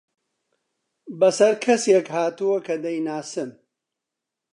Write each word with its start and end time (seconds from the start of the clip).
بەسەر 1.19 1.53
کەسێک 1.65 2.07
هاتووە 2.15 2.57
کە 2.67 2.75
دەیناسم. 2.83 3.49